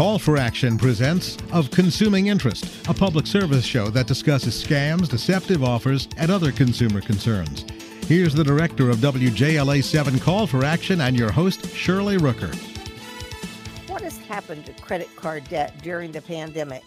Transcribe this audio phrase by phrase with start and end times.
[0.00, 5.62] Call for Action presents Of Consuming Interest, a public service show that discusses scams, deceptive
[5.62, 7.66] offers, and other consumer concerns.
[8.06, 12.54] Here's the director of WJLA 7 Call for Action and your host, Shirley Rooker.
[13.90, 16.82] What has happened to credit card debt during the pandemic?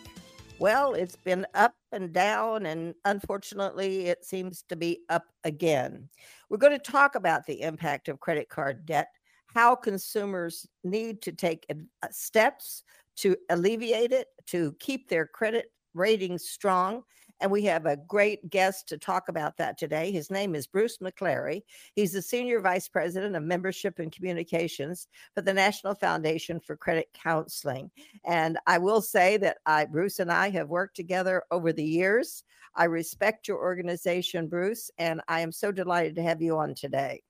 [0.57, 6.09] Well, it's been up and down, and unfortunately, it seems to be up again.
[6.49, 9.09] We're going to talk about the impact of credit card debt,
[9.53, 12.81] how consumers need to take uh, steps
[13.17, 17.03] to alleviate it, to keep their credit ratings strong,
[17.41, 20.11] and we have a great guest to talk about that today.
[20.11, 21.63] His name is Bruce McClary.
[21.93, 27.09] He's the Senior Vice President of Membership and Communications for the National Foundation for Credit
[27.13, 27.91] Counseling.
[28.25, 32.45] And I will say that I, Bruce and I have worked together over the years.
[32.75, 37.23] I respect your organization, Bruce, and I am so delighted to have you on today.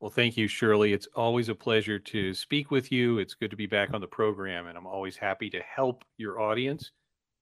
[0.00, 0.94] Well, thank you, Shirley.
[0.94, 3.18] It's always a pleasure to speak with you.
[3.18, 6.40] It's good to be back on the program, and I'm always happy to help your
[6.40, 6.92] audience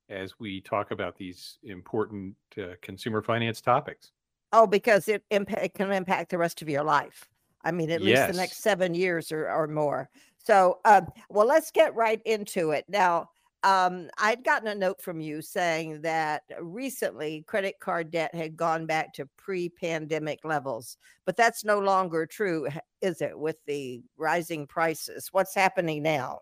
[0.09, 4.11] as we talk about these important uh, consumer finance topics.
[4.53, 7.29] Oh, because it, it can impact the rest of your life.
[7.63, 8.27] I mean, at yes.
[8.27, 10.09] least the next seven years or, or more.
[10.39, 12.87] So, um, well, let's get right into it.
[12.89, 13.29] Now,
[13.65, 18.87] um, I'd gotten a note from you saying that recently credit card debt had gone
[18.87, 22.69] back to pre pandemic levels, but that's no longer true,
[23.01, 25.29] is it, with the rising prices?
[25.33, 26.41] What's happening now?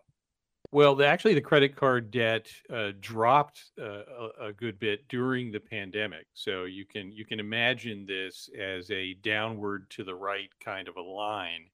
[0.71, 4.01] Well, the, actually, the credit card debt uh, dropped uh,
[4.39, 6.27] a, a good bit during the pandemic.
[6.33, 10.97] So you can you can imagine this as a downward to the right kind of
[10.97, 11.67] a line,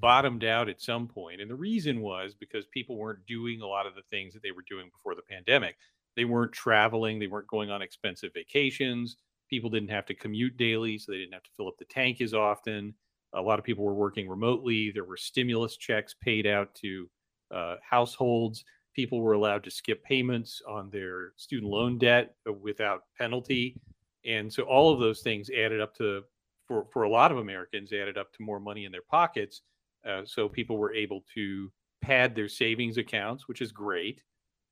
[0.00, 1.40] bottomed out at some point.
[1.40, 4.52] And the reason was because people weren't doing a lot of the things that they
[4.52, 5.76] were doing before the pandemic.
[6.16, 7.18] They weren't traveling.
[7.18, 9.16] They weren't going on expensive vacations.
[9.50, 12.20] People didn't have to commute daily, so they didn't have to fill up the tank
[12.20, 12.94] as often.
[13.34, 14.90] A lot of people were working remotely.
[14.90, 17.10] There were stimulus checks paid out to
[17.52, 18.64] uh, households.
[18.94, 23.80] People were allowed to skip payments on their student loan debt without penalty.
[24.24, 26.22] And so all of those things added up to,
[26.66, 29.62] for, for a lot of Americans, added up to more money in their pockets.
[30.06, 31.70] Uh, so people were able to
[32.02, 34.22] pad their savings accounts, which is great.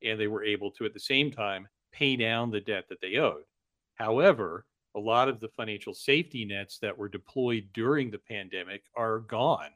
[0.05, 3.17] And they were able to, at the same time, pay down the debt that they
[3.17, 3.45] owed.
[3.95, 9.21] However, a lot of the financial safety nets that were deployed during the pandemic are
[9.21, 9.71] gone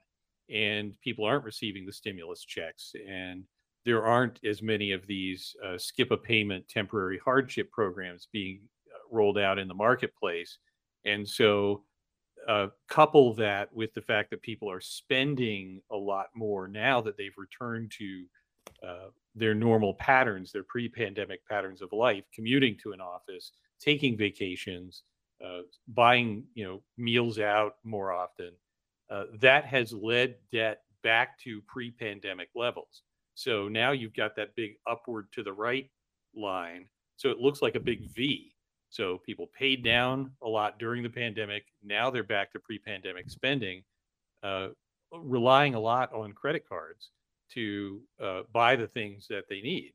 [0.48, 3.44] and people aren't receiving the stimulus checks and
[3.84, 8.60] there aren't as many of these uh, skip a payment temporary hardship programs being
[8.94, 10.58] uh, rolled out in the marketplace
[11.04, 11.82] and so
[12.48, 17.16] uh, couple that with the fact that people are spending a lot more now that
[17.16, 18.24] they've returned to
[18.86, 25.02] uh, their normal patterns, their pre-pandemic patterns of life, commuting to an office, taking vacations,
[25.44, 28.52] uh, buying you know meals out more often,
[29.10, 33.02] uh, that has led debt back to pre pandemic levels.
[33.34, 35.90] So now you've got that big upward to the right
[36.34, 36.86] line.
[37.16, 38.55] So it looks like a big V.
[38.96, 41.66] So people paid down a lot during the pandemic.
[41.84, 43.82] Now they're back to pre pandemic spending,
[44.42, 44.68] uh,
[45.12, 47.10] relying a lot on credit cards
[47.52, 49.92] to uh, buy the things that they need.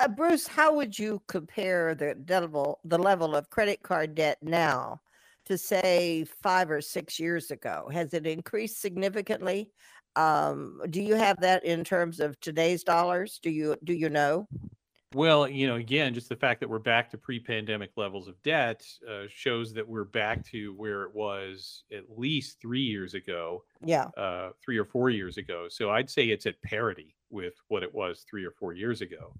[0.00, 5.00] Uh, Bruce, how would you compare the level the level of credit card debt now
[5.46, 7.88] to say five or six years ago?
[7.92, 9.70] Has it increased significantly?
[10.16, 13.38] Um, do you have that in terms of today's dollars?
[13.40, 14.48] Do you do you know?
[15.14, 18.86] Well, you know, again, just the fact that we're back to pre-pandemic levels of debt
[19.08, 23.64] uh, shows that we're back to where it was at least three years ago.
[23.82, 25.66] Yeah, uh, three or four years ago.
[25.70, 29.32] So I'd say it's at parity with what it was three or four years ago.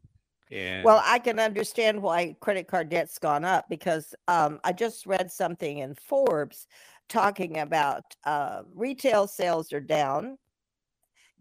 [0.51, 5.07] And well, I can understand why credit card debt's gone up because um, I just
[5.07, 6.67] read something in Forbes
[7.11, 10.39] talking about uh, retail sales are down,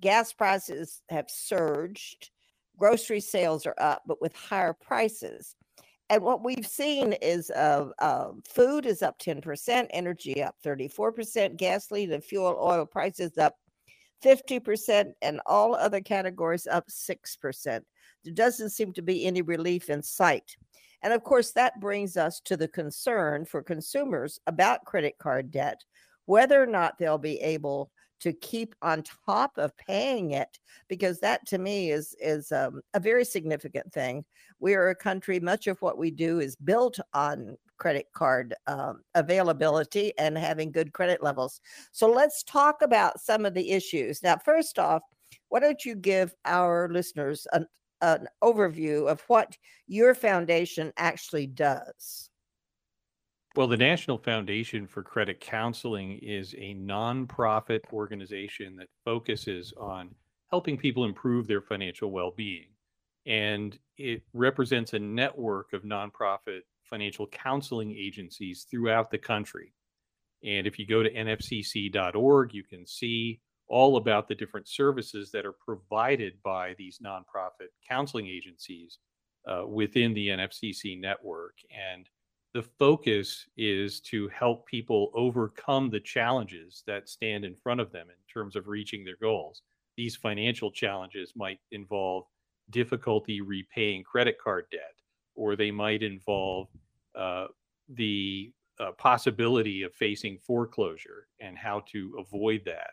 [0.02, 2.32] gas prices have surged,
[2.78, 5.56] grocery sales are up, but with higher prices.
[6.10, 12.14] And what we've seen is uh, uh, food is up 10%, energy up 34%, gasoline
[12.14, 13.56] and fuel oil prices up
[14.24, 17.82] 50%, and all other categories up 6%
[18.28, 20.58] there doesn't seem to be any relief in sight.
[21.02, 25.82] And of course, that brings us to the concern for consumers about credit card debt,
[26.26, 31.46] whether or not they'll be able to keep on top of paying it because that
[31.48, 34.26] to me is is um, a very significant thing.
[34.60, 39.02] We are a country much of what we do is built on credit card um,
[39.14, 41.62] availability and having good credit levels.
[41.92, 44.24] So let's talk about some of the issues.
[44.24, 45.04] Now first off
[45.50, 47.68] why don't you give our listeners an,
[48.02, 52.27] an overview of what your foundation actually does.
[53.58, 60.14] Well, the National Foundation for Credit Counseling is a nonprofit organization that focuses on
[60.52, 62.68] helping people improve their financial well being.
[63.26, 69.74] and it represents a network of nonprofit financial counseling agencies throughout the country.
[70.44, 75.48] And if you go to nfcc.org, you can see all about the different services that
[75.48, 79.00] are provided by these nonprofit counseling agencies
[79.48, 81.56] uh, within the NFCC network.
[81.72, 82.08] And
[82.58, 88.08] the focus is to help people overcome the challenges that stand in front of them
[88.10, 89.62] in terms of reaching their goals.
[89.96, 92.24] These financial challenges might involve
[92.72, 94.96] difficulty repaying credit card debt,
[95.36, 96.70] or they might involve
[97.14, 97.46] uh,
[97.90, 102.90] the uh, possibility of facing foreclosure and how to avoid that.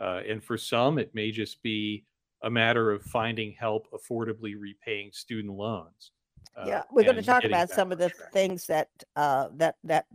[0.00, 2.04] Uh, and for some, it may just be
[2.44, 6.12] a matter of finding help affordably repaying student loans.
[6.56, 8.32] Uh, yeah, we're going to talk about some of the track.
[8.32, 10.06] things that uh, that that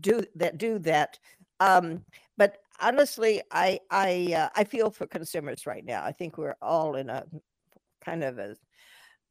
[0.00, 1.18] do that do that.
[1.60, 2.04] Um,
[2.36, 6.04] but honestly, I I uh, I feel for consumers right now.
[6.04, 7.24] I think we're all in a
[8.04, 8.56] kind of a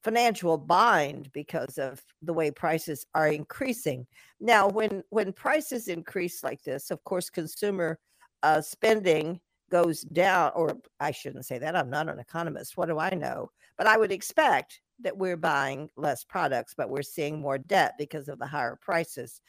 [0.04, 4.06] financial bind because of the way prices are increasing.
[4.40, 8.00] Now, when when prices increase like this, of course, consumer
[8.44, 11.76] uh, spending goes down, or I shouldn't say that.
[11.76, 12.78] I'm not an economist.
[12.78, 13.52] What do I know?
[13.78, 18.30] But I would expect that we're buying less products, but we're seeing more debt because
[18.30, 19.42] of the higher prices.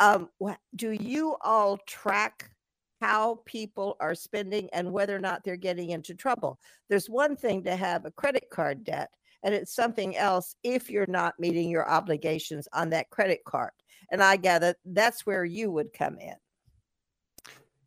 [0.00, 0.28] Um,
[0.74, 2.50] do you all track
[3.00, 6.58] how people are spending and whether or not they're getting into trouble?
[6.88, 9.10] There's one thing to have a credit card debt,
[9.42, 13.72] and it's something else if you're not meeting your obligations on that credit card.
[14.10, 16.34] And I gather that's where you would come in.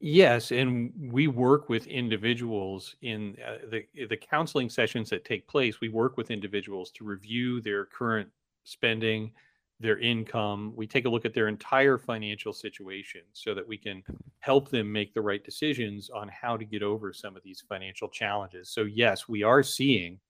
[0.01, 5.81] Yes, and we work with individuals in uh, the the counseling sessions that take place.
[5.81, 8.29] We work with individuals to review their current
[8.63, 9.33] spending,
[9.79, 10.73] their income.
[10.75, 14.03] We take a look at their entire financial situation so that we can
[14.39, 18.07] help them make the right decisions on how to get over some of these financial
[18.07, 18.69] challenges.
[18.69, 20.21] So yes, we are seeing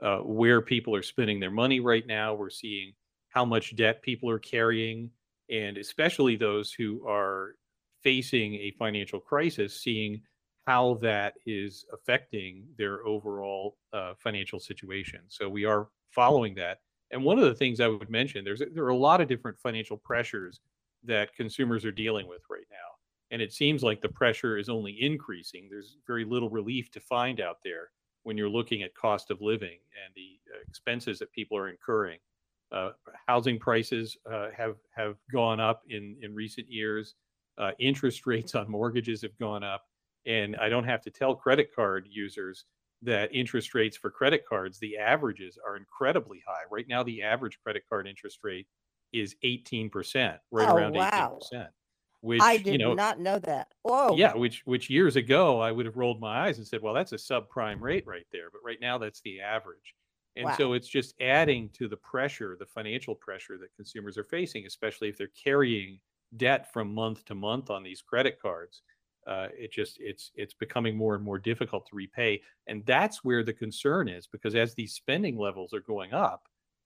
[0.00, 2.34] uh, where people are spending their money right now.
[2.34, 2.94] We're seeing
[3.28, 5.10] how much debt people are carrying,
[5.50, 7.56] and especially those who are
[8.02, 10.20] facing a financial crisis, seeing
[10.66, 15.20] how that is affecting their overall uh, financial situation.
[15.28, 16.78] So we are following that.
[17.10, 19.58] And one of the things I would mention, there's there are a lot of different
[19.58, 20.60] financial pressures
[21.04, 22.76] that consumers are dealing with right now.
[23.32, 25.68] And it seems like the pressure is only increasing.
[25.68, 27.90] There's very little relief to find out there
[28.24, 32.18] when you're looking at cost of living and the uh, expenses that people are incurring.
[32.72, 32.90] Uh,
[33.26, 37.14] housing prices uh, have have gone up in in recent years.
[37.58, 39.84] Uh, interest rates on mortgages have gone up.
[40.26, 42.64] And I don't have to tell credit card users
[43.02, 46.62] that interest rates for credit cards, the averages are incredibly high.
[46.70, 48.66] Right now, the average credit card interest rate
[49.12, 51.38] is 18%, right oh, around wow.
[51.52, 51.68] 18%.
[52.22, 53.68] Which I did you know, not know that.
[53.82, 54.14] Whoa.
[54.14, 57.12] Yeah, which which years ago I would have rolled my eyes and said, well, that's
[57.12, 58.50] a subprime rate right there.
[58.52, 59.94] But right now that's the average.
[60.36, 60.56] And wow.
[60.56, 65.08] so it's just adding to the pressure, the financial pressure that consumers are facing, especially
[65.08, 65.98] if they're carrying
[66.36, 68.82] debt from month to month on these credit cards.
[69.26, 73.44] Uh, it just it's it's becoming more and more difficult to repay, and that's where
[73.44, 76.42] the concern is because as these spending levels are going up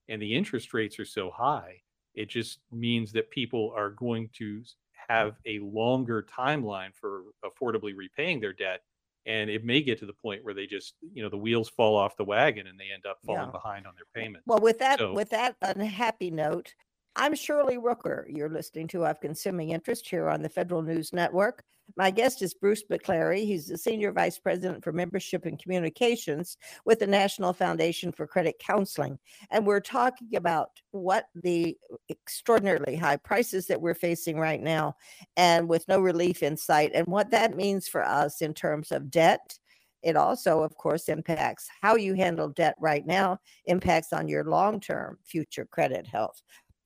[0.08, 1.80] and the interest rates are so high,
[2.14, 4.62] it just means that people are going to
[5.08, 8.80] have a longer timeline for affordably repaying their debt
[9.26, 11.96] and it may get to the point where they just you know the wheels fall
[11.96, 13.50] off the wagon and they end up falling yeah.
[13.50, 16.74] behind on their payments well with that so, with that unhappy note
[17.16, 18.24] I'm Shirley Rooker.
[18.26, 21.62] You're listening to Of Consuming Interest here on the Federal News Network.
[21.96, 23.44] My guest is Bruce McClary.
[23.44, 28.56] He's the Senior Vice President for Membership and Communications with the National Foundation for Credit
[28.58, 29.16] Counseling.
[29.52, 31.76] And we're talking about what the
[32.10, 34.96] extraordinarily high prices that we're facing right now
[35.36, 39.08] and with no relief in sight, and what that means for us in terms of
[39.08, 39.56] debt.
[40.02, 44.78] It also, of course, impacts how you handle debt right now, impacts on your long
[44.78, 46.42] term future credit health.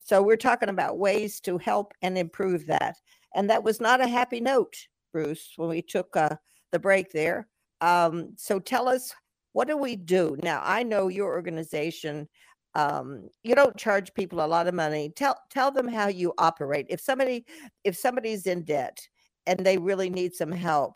[0.09, 2.97] So we're talking about ways to help and improve that.
[3.35, 4.75] And that was not a happy note,
[5.13, 6.37] Bruce, when we took uh,
[6.73, 7.47] the break there.
[7.83, 9.15] Um, so tell us,
[9.53, 10.39] what do we do?
[10.43, 12.27] Now, I know your organization,
[12.75, 15.13] um, you don't charge people a lot of money.
[15.15, 16.87] Tell tell them how you operate.
[16.89, 17.45] If somebody
[17.85, 19.07] if somebody's in debt
[19.47, 20.95] and they really need some help,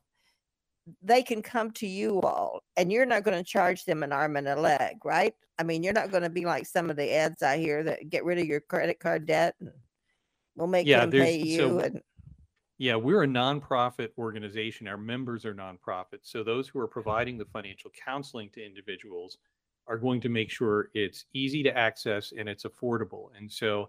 [1.02, 4.36] they can come to you all and you're not going to charge them an arm
[4.36, 5.34] and a leg, right?
[5.58, 8.10] I mean, you're not going to be like some of the ads I hear that
[8.10, 9.70] get rid of your credit card debt and
[10.56, 11.58] we'll make yeah, them pay you.
[11.58, 12.00] So, and...
[12.78, 14.88] Yeah, we're a nonprofit organization.
[14.88, 16.24] Our members are nonprofits.
[16.24, 19.38] So those who are providing the financial counseling to individuals
[19.86, 23.28] are going to make sure it's easy to access and it's affordable.
[23.36, 23.88] And so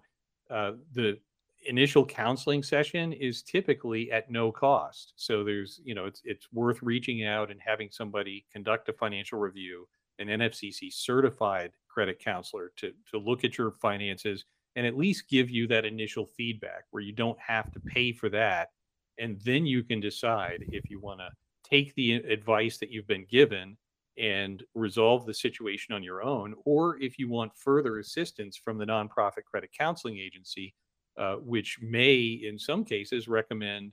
[0.52, 1.18] uh, the
[1.66, 5.14] initial counseling session is typically at no cost.
[5.16, 9.40] So there's, you know, it's it's worth reaching out and having somebody conduct a financial
[9.40, 9.88] review,
[10.20, 15.50] an NFCC certified credit counselor to, to look at your finances and at least give
[15.50, 18.70] you that initial feedback where you don't have to pay for that.
[19.20, 21.30] And then you can decide if you want to
[21.64, 23.78] take the advice that you've been given
[24.18, 28.86] and resolve the situation on your own, or if you want further assistance from the
[28.86, 30.74] nonprofit credit counseling agency,
[31.18, 33.92] uh, which may, in some cases, recommend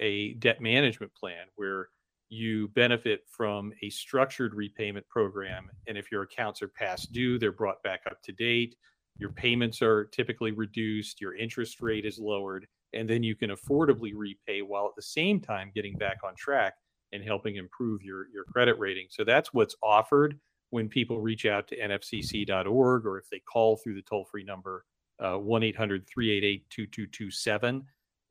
[0.00, 1.88] a debt management plan where
[2.28, 5.68] you benefit from a structured repayment program.
[5.86, 8.74] And if your accounts are past due, they're brought back up to date.
[9.18, 14.12] Your payments are typically reduced, your interest rate is lowered, and then you can affordably
[14.14, 16.72] repay while at the same time getting back on track
[17.12, 19.06] and helping improve your, your credit rating.
[19.10, 20.38] So that's what's offered
[20.70, 24.86] when people reach out to nfcc.org or if they call through the toll free number
[25.22, 27.84] uh, 1 800 388 2227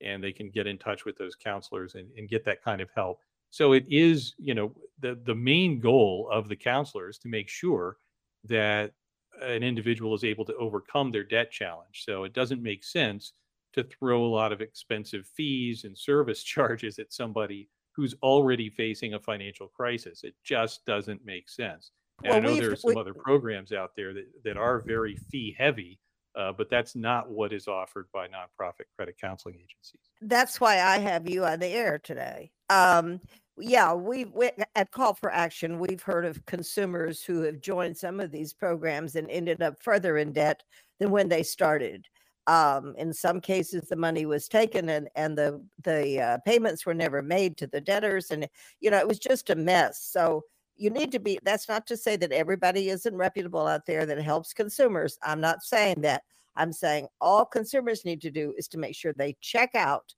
[0.04, 2.90] and they can get in touch with those counselors and, and get that kind of
[2.96, 3.20] help.
[3.52, 7.98] So it is, you know, the, the main goal of the counselors to make sure
[8.46, 8.94] that
[9.42, 12.04] an individual is able to overcome their debt challenge.
[12.06, 13.34] So it doesn't make sense
[13.74, 19.14] to throw a lot of expensive fees and service charges at somebody who's already facing
[19.14, 20.24] a financial crisis.
[20.24, 21.92] It just doesn't make sense.
[22.24, 24.80] And well, I know there are some we, other programs out there that, that are
[24.80, 26.00] very fee heavy,
[26.36, 30.02] uh, but that's not what is offered by nonprofit credit counseling agencies.
[30.22, 32.52] That's why I have you on the air today.
[32.70, 33.20] Um,
[33.58, 38.20] yeah, we, we at Call for Action, we've heard of consumers who have joined some
[38.20, 40.64] of these programs and ended up further in debt
[41.00, 42.08] than when they started.
[42.48, 46.94] Um, in some cases, the money was taken and and the the uh, payments were
[46.96, 48.48] never made to the debtors, and
[48.80, 50.02] you know it was just a mess.
[50.12, 50.44] So
[50.82, 51.40] you need to be.
[51.44, 55.18] That's not to say that everybody isn't reputable out there that helps consumers.
[55.24, 56.24] I'm not saying that.
[56.56, 60.14] I'm saying all consumers need to do is to make sure they check out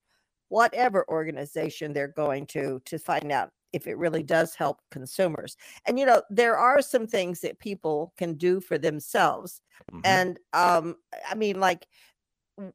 [0.50, 5.58] whatever organization they're going to to find out if it really does help consumers.
[5.86, 9.62] And you know, there are some things that people can do for themselves.
[9.92, 10.02] Mm-hmm.
[10.06, 10.96] And um
[11.30, 11.86] I mean like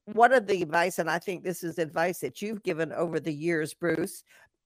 [0.07, 3.33] one of the advice, and I think this is advice that you've given over the
[3.33, 4.25] years, Bruce,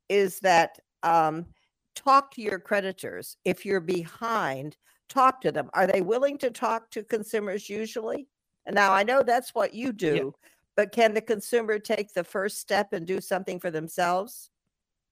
[0.08, 1.46] is that um,
[1.94, 3.36] talk to your creditors.
[3.44, 4.76] If you're behind,
[5.08, 5.70] talk to them.
[5.74, 8.28] Are they willing to talk to consumers usually?
[8.66, 10.48] And now I know that's what you do, yeah.
[10.76, 14.50] but can the consumer take the first step and do something for themselves?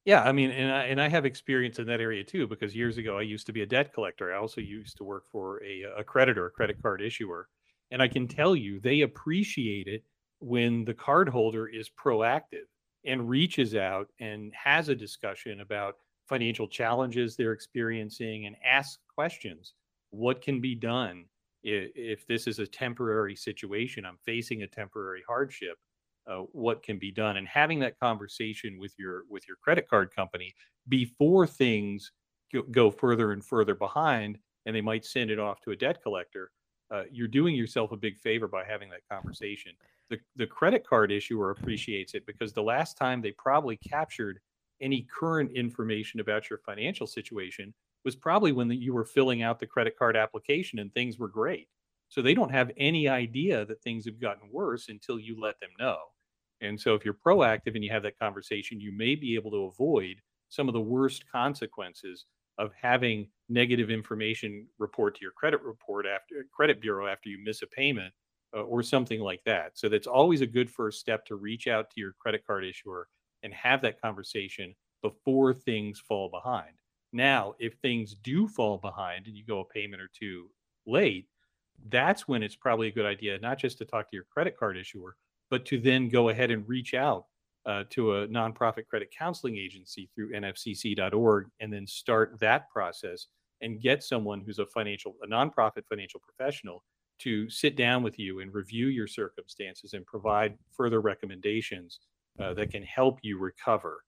[0.05, 2.97] Yeah, I mean, and I, and I have experience in that area too, because years
[2.97, 4.33] ago I used to be a debt collector.
[4.33, 7.49] I also used to work for a, a creditor, a credit card issuer.
[7.91, 10.05] And I can tell you, they appreciate it
[10.39, 12.67] when the cardholder is proactive
[13.05, 15.97] and reaches out and has a discussion about
[16.31, 19.75] financial challenges they're experiencing and ask questions.
[20.11, 21.27] What can be done
[21.63, 24.07] if, if this is a temporary situation?
[24.07, 25.77] I'm facing a temporary hardship.
[26.27, 30.15] Uh, what can be done and having that conversation with your with your credit card
[30.15, 30.55] company
[30.89, 32.13] before things
[32.71, 36.51] go, further and further behind and they might send it off to a debt collector
[36.91, 39.73] uh, you're doing yourself a big favor by having that conversation.
[40.09, 44.41] The, the credit card issuer appreciates it because the last time they probably captured
[44.81, 49.59] any current information about your financial situation was probably when the, you were filling out
[49.59, 51.69] the credit card application and things were great.
[52.09, 55.71] So they don't have any idea that things have gotten worse until you let them
[55.79, 55.99] know.
[56.61, 59.65] And so if you're proactive and you have that conversation, you may be able to
[59.65, 60.17] avoid
[60.49, 62.27] some of the worst consequences
[62.59, 67.63] of having negative information report to your credit report after credit bureau after you miss
[67.63, 68.13] a payment
[68.55, 69.79] uh, or something like that.
[69.79, 73.09] So that's always a good first step to reach out to your credit card issuer
[73.43, 76.75] and have that conversation before things fall behind.
[77.13, 80.49] Now, if things do fall behind and you go a payment or two
[80.87, 81.27] late,
[81.89, 84.77] that's when it's probably a good idea not just to talk to your credit card
[84.77, 85.17] issuer,
[85.51, 87.27] but to then go ahead and reach out
[87.67, 93.27] uh, to a nonprofit credit counseling agency through nfcc.org and then start that process
[93.61, 96.83] and get someone who's a financial a nonprofit financial professional
[97.19, 102.01] to sit down with you and review your circumstances and provide further recommendations
[102.39, 104.03] uh, that can help you recover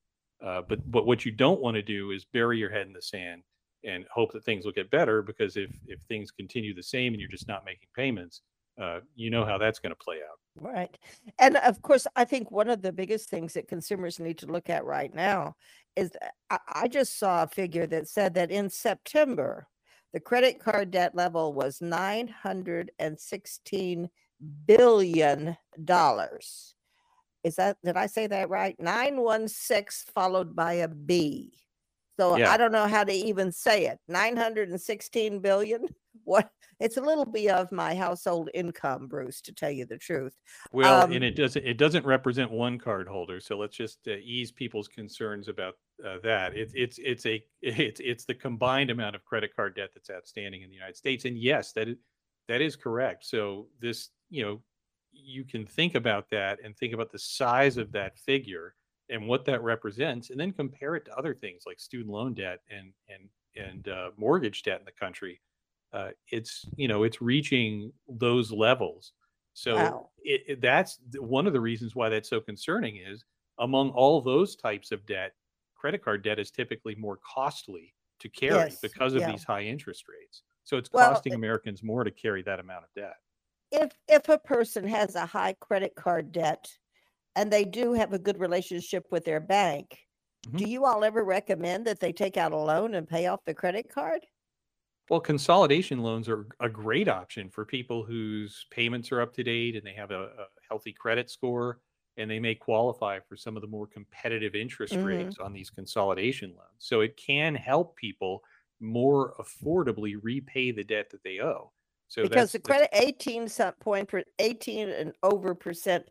[0.45, 3.03] uh, but but what you don't want to do is bury your head in the
[3.03, 3.43] sand
[3.85, 7.21] and hope that things will get better because if if things continue the same and
[7.21, 8.43] you're just not making payments
[8.81, 10.99] uh, you know how that's going to play out Right.
[11.39, 14.69] And of course, I think one of the biggest things that consumers need to look
[14.69, 15.55] at right now
[15.97, 16.11] is
[16.51, 19.67] I, I just saw a figure that said that in September,
[20.13, 24.09] the credit card debt level was $916
[24.67, 25.57] billion.
[27.45, 28.77] Is that, did I say that right?
[28.79, 31.53] 916 followed by a B.
[32.19, 32.51] So yeah.
[32.51, 33.99] I don't know how to even say it.
[34.09, 35.87] 916 billion.
[36.25, 40.37] What it's a little bit of my household income, Bruce, to tell you the truth.
[40.73, 43.41] Well, um, and it doesn't it doesn't represent one card holder.
[43.41, 45.75] So let's just uh, ease people's concerns about
[46.07, 46.57] uh, that.
[46.57, 50.63] It's it's it's a it's it's the combined amount of credit card debt that's outstanding
[50.63, 51.25] in the United States.
[51.25, 51.97] And yes, that is
[52.49, 53.25] that is correct.
[53.25, 54.61] So this, you know,
[55.13, 58.75] you can think about that and think about the size of that figure
[59.09, 62.61] and what that represents, and then compare it to other things like student loan debt
[62.71, 65.41] and and and uh, mortgage debt in the country.
[65.93, 69.13] Uh, it's you know it's reaching those levels.
[69.55, 70.11] So Wow.
[70.19, 73.25] it, it- that's one of the reasons why that's so concerning is
[73.59, 75.35] among all those types of debt,
[75.75, 79.27] credit card debt is typically more costly to carry Yes, because of yeah.
[79.27, 80.43] these high interest rates.
[80.65, 83.17] So it's Well, costing it- Americans more to carry that amount of debt.
[83.73, 86.79] If if a person has a high credit card debt
[87.37, 90.01] and they do have a good relationship with their bank
[90.57, 90.69] do Mhm.
[90.69, 93.89] you all ever recommend that they take out a loan and pay off the credit
[93.91, 94.27] card
[95.11, 99.77] Well, consolidation loans are a great option for people whose payments are up to date
[99.77, 101.81] and they have a, a healthy credit score
[102.17, 105.03] and they may qualify for some of the more competitive interest Mhm.
[105.03, 106.77] rates on these consolidation loans.
[106.79, 108.43] So it can help people
[108.81, 111.73] more affordably repay the debt that they owe.
[112.13, 116.05] So because the credit 18 some point per 18 and over percent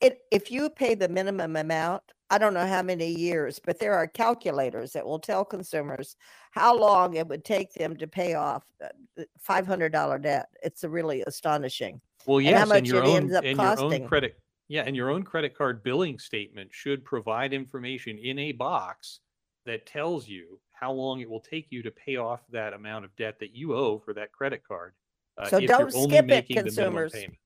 [0.00, 3.94] it if you pay the minimum amount i don't know how many years but there
[3.94, 6.14] are calculators that will tell consumers
[6.52, 12.00] how long it would take them to pay off uh, $500 debt it's really astonishing
[12.26, 14.02] Well, and how yes, much and your it own ends up and your costing.
[14.02, 14.36] own credit,
[14.68, 19.18] yeah, and your own credit card billing statement should provide information in a box
[19.66, 23.14] that tells you how long it will take you to pay off that amount of
[23.16, 24.94] debt that you owe for that credit card.
[25.40, 27.36] Uh, So don't skip it, making the minimum consumers.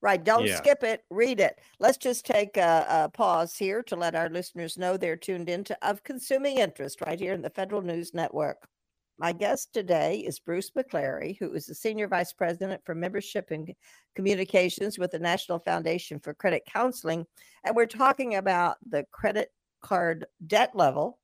[0.00, 0.22] Right.
[0.22, 0.56] Don't Yeah.
[0.56, 1.02] skip it.
[1.08, 1.58] Read it.
[1.78, 5.76] Let's just take a, a pause here to let our listeners know they're tuned into
[5.80, 8.68] Of Consuming Interest right here in the Federal News Network.
[9.16, 13.72] My guest today is Bruce McClary, who is the Senior Vice President for Membership and
[14.14, 17.24] Communications with the National Foundation for Credit Counseling.
[17.64, 21.18] And we're talking about the credit card debt level,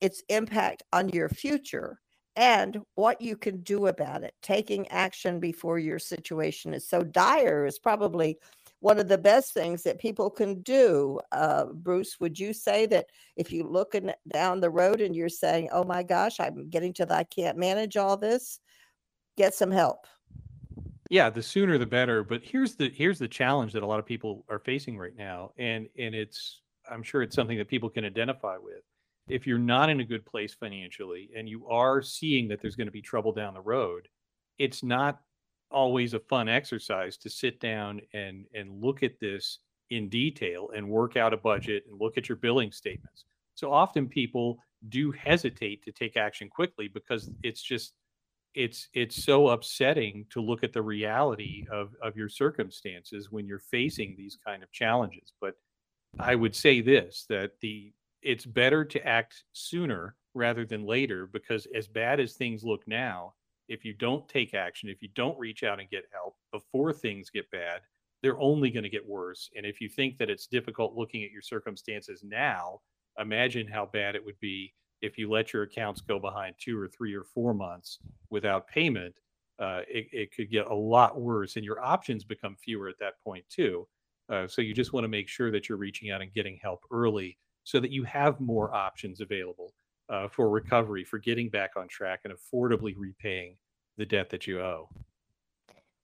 [0.00, 2.00] its impact on your future,
[2.36, 4.34] and what you can do about it.
[4.42, 8.38] Taking action before your situation is so dire is probably
[8.80, 11.18] one of the best things that people can do.
[11.32, 15.70] Uh, Bruce, would you say that if you're looking down the road and you're saying,
[15.72, 18.60] oh my gosh, I'm getting to the, I can't manage all this,
[19.38, 20.06] get some help?
[21.08, 22.22] Yeah, the sooner the better.
[22.22, 25.52] But here's the here's the challenge that a lot of people are facing right now,
[25.56, 28.82] and and it's I'm sure it's something that people can identify with.
[29.28, 32.86] If you're not in a good place financially and you are seeing that there's going
[32.86, 34.08] to be trouble down the road,
[34.58, 35.20] it's not
[35.70, 39.58] always a fun exercise to sit down and and look at this
[39.90, 43.24] in detail and work out a budget and look at your billing statements.
[43.54, 44.58] So often people
[44.88, 47.94] do hesitate to take action quickly because it's just
[48.54, 53.58] it's it's so upsetting to look at the reality of of your circumstances when you're
[53.58, 55.54] facing these kind of challenges but
[56.18, 61.66] i would say this that the it's better to act sooner rather than later because
[61.74, 63.34] as bad as things look now
[63.68, 67.30] if you don't take action if you don't reach out and get help before things
[67.30, 67.80] get bad
[68.22, 71.30] they're only going to get worse and if you think that it's difficult looking at
[71.30, 72.80] your circumstances now
[73.18, 76.88] imagine how bad it would be if you let your accounts go behind two or
[76.88, 77.98] three or four months
[78.30, 79.14] without payment,
[79.58, 83.14] uh, it, it could get a lot worse, and your options become fewer at that
[83.24, 83.86] point too.
[84.28, 86.80] Uh, so you just want to make sure that you're reaching out and getting help
[86.90, 89.74] early, so that you have more options available
[90.08, 93.56] uh, for recovery, for getting back on track, and affordably repaying
[93.96, 94.88] the debt that you owe.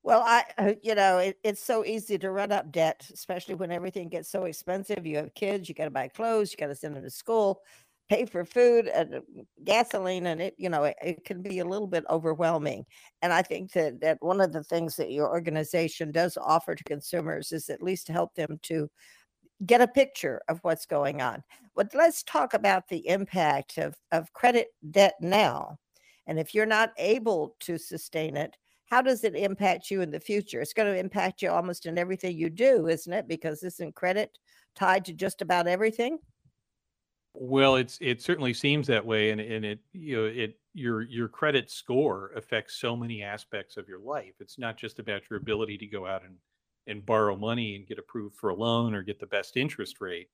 [0.02, 3.70] Well, I, uh, you know, it, it's so easy to run up debt, especially when
[3.70, 5.06] everything gets so expensive.
[5.06, 7.62] You have kids, you got to buy clothes, you got to send them to school,
[8.08, 9.20] pay for food and uh,
[9.62, 12.84] gasoline, and it, you know, it, it can be a little bit overwhelming.
[13.22, 16.82] And I think that that one of the things that your organization does offer to
[16.82, 18.90] consumers is at least help them to
[19.66, 21.42] get a picture of what's going on.
[21.74, 25.78] But let's talk about the impact of of credit debt now.
[26.26, 30.20] And if you're not able to sustain it, how does it impact you in the
[30.20, 30.60] future?
[30.60, 33.26] It's going to impact you almost in everything you do, isn't it?
[33.26, 34.38] Because isn't credit
[34.74, 36.18] tied to just about everything?
[37.34, 41.28] Well, it's it certainly seems that way, and and it you know it your your
[41.28, 44.34] credit score affects so many aspects of your life.
[44.40, 46.36] It's not just about your ability to go out and
[46.86, 50.28] and borrow money and get approved for a loan or get the best interest rate.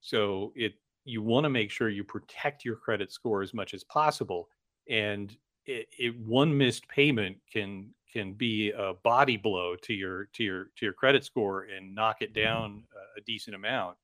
[0.00, 3.82] So it you want to make sure you protect your credit score as much as
[3.84, 4.48] possible,
[4.88, 5.36] and
[5.66, 10.64] it, it one missed payment can can be a body blow to your to your
[10.76, 13.96] to your credit score and knock it down a, a decent amount.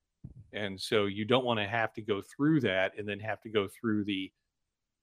[0.53, 3.51] And so you don't want to have to go through that and then have to
[3.51, 4.33] go through the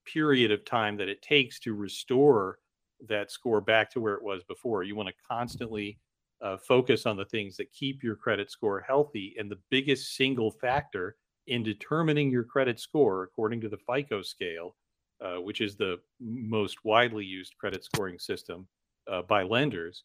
[0.05, 2.59] period of time that it takes to restore
[3.07, 4.83] that score back to where it was before.
[4.83, 5.99] You want to constantly
[6.45, 9.35] uh, focus on the things that keep your credit score healthy.
[9.39, 11.15] And the biggest single factor
[11.47, 14.75] in determining your credit score according to the FICO scale,
[15.23, 18.67] uh, which is the most widely used credit scoring system
[19.11, 20.03] uh, by lenders,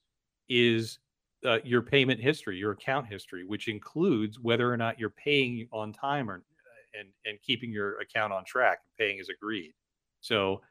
[0.48, 0.98] is
[1.44, 5.92] uh, your payment history, your account history, which includes whether or not you're paying on
[5.92, 6.42] time or
[6.98, 9.72] and and keeping your account on track and paying as agreed.
[10.20, 10.62] So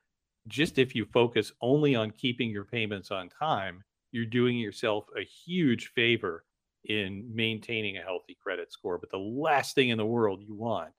[0.48, 5.24] just if you focus only on keeping your payments on time, you're doing yourself a
[5.24, 6.44] huge favor
[6.86, 8.98] in maintaining a healthy credit score.
[8.98, 10.92] But the last thing in the world you want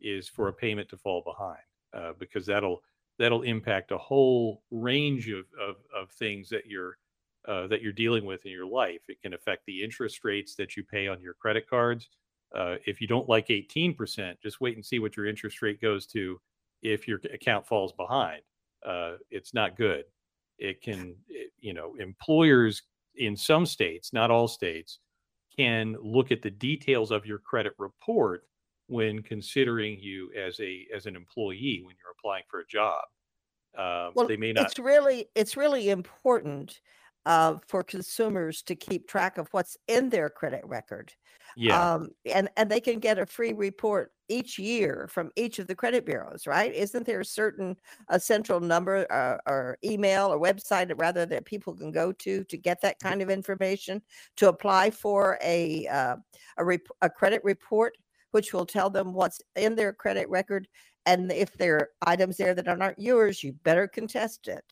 [0.00, 1.62] is for a payment to fall behind
[1.94, 2.82] uh, because that'll
[3.18, 6.98] that'll impact a whole range of, of, of things that you're
[7.46, 9.00] uh, that you're dealing with in your life.
[9.08, 12.08] It can affect the interest rates that you pay on your credit cards.
[12.54, 16.06] Uh, if you don't like 18%, just wait and see what your interest rate goes
[16.08, 16.40] to
[16.82, 18.42] if your account falls behind.
[18.86, 20.04] Uh, it's not good.
[20.58, 21.16] It can,
[21.62, 22.82] you know, employers
[23.16, 24.98] in some states, not all states,
[25.56, 28.42] can look at the details of your credit report
[28.88, 33.02] when considering you as a as an employee when you're applying for a job.
[33.76, 34.66] Uh, well, they may not.
[34.66, 36.80] It's really it's really important
[37.26, 41.12] uh, for consumers to keep track of what's in their credit record.
[41.56, 41.94] Yeah.
[41.94, 45.74] Um, and and they can get a free report each year from each of the
[45.74, 46.72] credit bureaus, right?
[46.72, 47.76] Isn't there a certain
[48.08, 52.56] a central number uh, or email or website rather that people can go to to
[52.56, 54.00] get that kind of information
[54.36, 56.16] to apply for a uh,
[56.56, 57.98] a, rep- a credit report,
[58.30, 60.66] which will tell them what's in their credit record,
[61.06, 64.64] and if there are items there that aren't yours, you better contest it.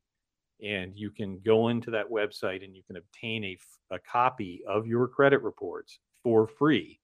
[0.62, 3.56] And you can go into that website and you can obtain a,
[3.90, 7.00] a copy of your credit reports for free.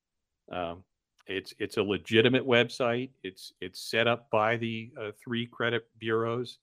[0.52, 0.84] Um,
[1.26, 3.10] it's it's a legitimate website.
[3.22, 6.58] It's it's set up by the uh, three credit bureaus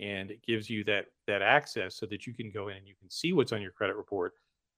[0.00, 2.94] and it gives you that that access so that you can go in and you
[2.98, 4.32] can see what's on your credit report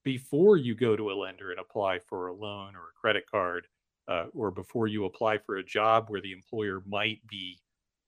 [0.04, 3.66] before you go to a lender and apply for a loan or a credit card
[4.08, 7.58] uh, or before you apply for a job where the employer might be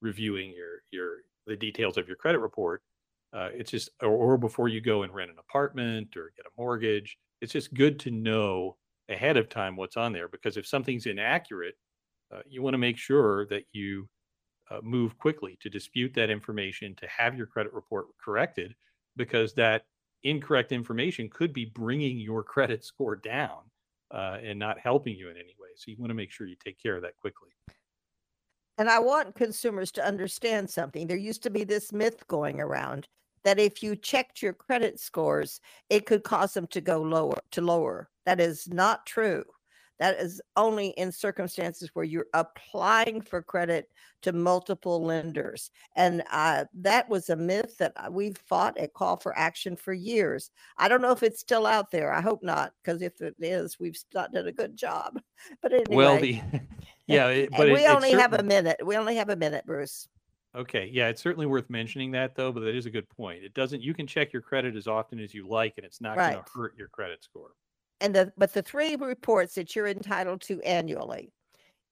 [0.01, 1.17] reviewing your your
[1.47, 2.83] the details of your credit report.
[3.33, 6.61] Uh, it's just or, or before you go and rent an apartment or get a
[6.61, 7.17] mortgage.
[7.41, 8.77] It's just good to know
[9.09, 11.75] ahead of time what's on there because if something's inaccurate
[12.33, 14.07] uh, you want to make sure that you
[14.69, 18.75] uh, move quickly to dispute that information, to have your credit report corrected,
[19.15, 19.85] because that
[20.23, 23.59] incorrect information could be bringing your credit score down
[24.11, 25.69] uh, and not helping you in any way.
[25.75, 27.49] So you want to make sure you take care of that quickly.
[28.77, 31.07] And I want consumers to understand something.
[31.07, 33.07] There used to be this myth going around
[33.43, 37.61] that if you checked your credit scores, it could cause them to go lower to
[37.61, 38.09] lower.
[38.25, 39.45] That is not true.
[39.99, 43.89] That is only in circumstances where you're applying for credit
[44.21, 45.71] to multiple lenders.
[45.95, 49.93] And uh, that was a myth that uh, we've fought at Call for Action for
[49.93, 50.51] years.
[50.77, 52.13] I don't know if it's still out there.
[52.13, 55.19] I hope not, because if it is, we've not done a good job.
[55.61, 55.95] But anyway.
[55.95, 56.41] Well, the,
[57.07, 58.77] yeah, it, but we it, only have a minute.
[58.83, 60.07] We only have a minute, Bruce.
[60.55, 60.89] Okay.
[60.91, 63.43] Yeah, it's certainly worth mentioning that though, but that is a good point.
[63.43, 66.17] It doesn't you can check your credit as often as you like and it's not
[66.17, 66.33] right.
[66.33, 67.51] going to hurt your credit score
[68.01, 71.31] and the but the three reports that you're entitled to annually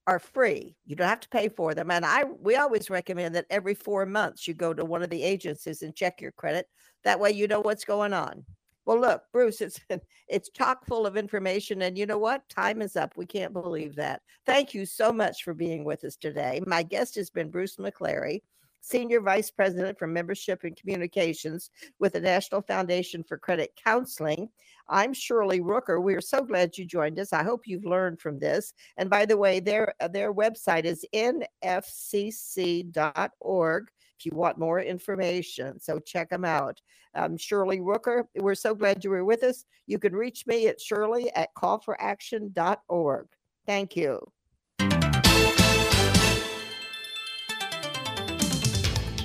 [0.07, 0.75] are free.
[0.85, 1.89] You don't have to pay for them.
[1.91, 5.23] And I we always recommend that every 4 months you go to one of the
[5.23, 6.67] agencies and check your credit.
[7.03, 8.45] That way you know what's going on.
[8.85, 9.79] Well, look, Bruce, it's
[10.27, 12.47] it's chock full of information and you know what?
[12.49, 13.13] Time is up.
[13.17, 14.21] We can't believe that.
[14.45, 16.61] Thank you so much for being with us today.
[16.67, 18.41] My guest has been Bruce McClary.
[18.85, 24.47] Senior Vice President for Membership and Communications with the National Foundation for Credit Counseling.
[24.87, 25.99] I'm Shirley Rooker.
[26.03, 27.33] We are so glad you joined us.
[27.33, 28.75] I hope you've learned from this.
[28.97, 31.47] And by the way, their their website is nfcc.org
[34.19, 35.79] if you want more information.
[35.79, 36.79] So check them out.
[37.15, 39.65] Um, Shirley Rooker, we're so glad you were with us.
[39.87, 43.25] You can reach me at shirley at callforaction.org.
[43.65, 44.31] Thank you.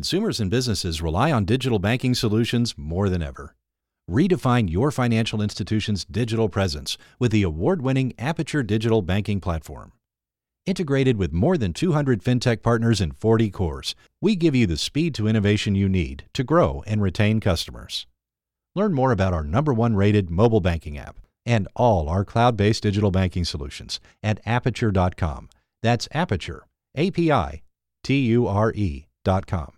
[0.00, 3.54] Consumers and businesses rely on digital banking solutions more than ever.
[4.10, 9.92] Redefine your financial institution's digital presence with the award winning Apiture Digital Banking Platform.
[10.64, 15.14] Integrated with more than 200 fintech partners in 40 cores, we give you the speed
[15.16, 18.06] to innovation you need to grow and retain customers.
[18.74, 22.84] Learn more about our number one rated mobile banking app and all our cloud based
[22.84, 25.50] digital banking solutions at apiture.com.
[25.82, 26.62] That's Apiture,
[26.94, 27.60] A P I
[28.02, 29.72] T U R E.com.